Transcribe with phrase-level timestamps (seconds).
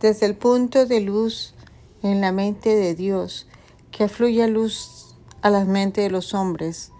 [0.00, 1.54] desde el punto de luz
[2.02, 3.46] en la mente de Dios,
[3.90, 6.92] que fluya luz a la mente de los hombres,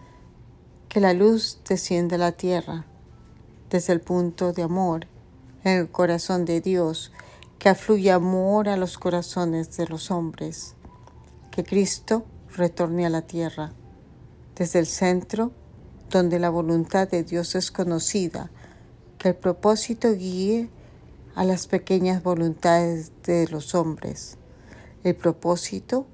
[0.89, 2.87] que la luz descienda a la tierra,
[3.71, 5.07] desde el punto de amor
[5.65, 7.13] en el corazón de Dios,
[7.59, 10.75] que afluya amor a los corazones de los hombres,
[11.51, 12.25] que Cristo
[12.57, 13.73] retorne a la tierra,
[14.57, 15.53] desde el centro
[16.11, 18.51] donde la voluntad de Dios es conocida,
[19.19, 20.71] que el propósito guíe
[21.39, 24.39] a las pequeñas voluntades de los hombres,
[25.05, 26.05] el propósito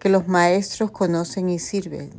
[0.00, 2.10] que los maestros conocen y sirven,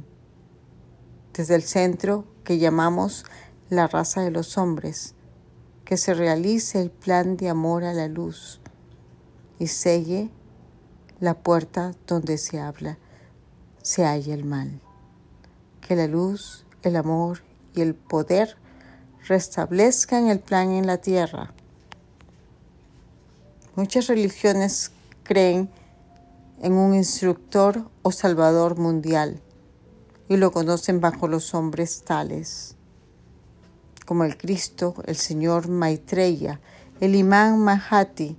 [1.33, 3.25] desde el centro que llamamos
[3.69, 5.15] la raza de los hombres,
[5.83, 8.61] que se realice el plan de amor a la luz
[9.59, 10.29] y selle
[11.19, 12.97] la puerta donde se habla,
[13.81, 14.79] se halla el mal.
[15.81, 17.41] Que la luz, el amor
[17.75, 18.55] y el poder
[19.27, 21.53] restablezcan el plan en la tierra.
[23.75, 24.91] Muchas religiones
[25.23, 25.69] creen
[26.61, 29.41] en un instructor o salvador mundial
[30.27, 32.75] y lo conocen bajo los hombres tales
[34.09, 36.59] como el Cristo, el Señor Maitreya,
[36.99, 38.35] el Imán Mahati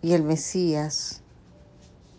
[0.00, 1.20] y el Mesías.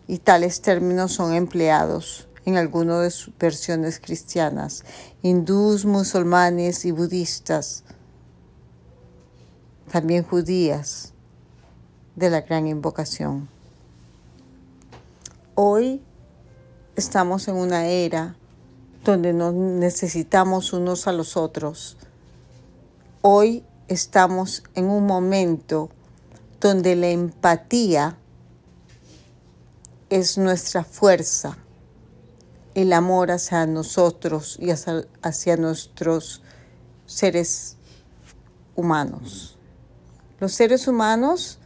[0.07, 4.85] Y tales términos son empleados en algunas de sus versiones cristianas,
[5.23, 7.83] hindús, musulmanes y budistas,
[9.91, 11.10] también judías
[12.15, 13.49] de la gran invocación.
[15.55, 16.01] Hoy
[16.95, 18.35] estamos en una era
[19.03, 21.97] donde nos necesitamos unos a los otros.
[23.21, 25.89] Hoy estamos en un momento
[26.59, 28.17] donde la empatía
[30.09, 31.57] es nuestra fuerza,
[32.75, 36.41] el amor hacia nosotros y hacia, nuestros
[37.05, 37.77] seres
[38.75, 39.57] humanos.
[40.39, 41.59] Los seres humanos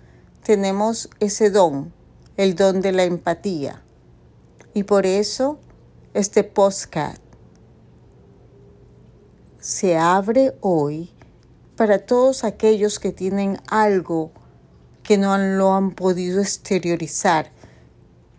[0.46, 1.92] tenemos ese don,
[2.38, 3.82] el don de la empatía.
[4.76, 5.58] Y por eso
[6.14, 7.20] este postcat
[9.60, 11.10] se abre hoy
[11.76, 14.30] para todos aquellos que tienen algo
[15.02, 17.52] que no lo han podido exteriorizar.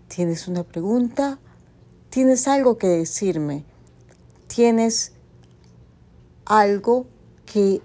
[0.07, 1.41] ¿Tienes una pregunta?
[2.09, 3.65] ¿Tienes algo que decirme?
[4.47, 5.11] ¿Tienes
[6.45, 7.09] algo
[7.45, 7.83] que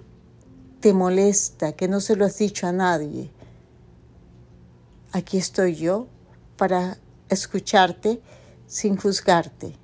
[0.79, 3.31] te molesta, que no se lo has dicho a nadie?
[5.13, 6.07] Aquí estoy yo
[6.57, 8.21] para escucharte
[8.65, 9.75] sin juzgarte.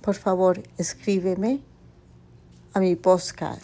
[0.00, 1.60] Por favor, escríbeme
[2.72, 3.62] a mi postcard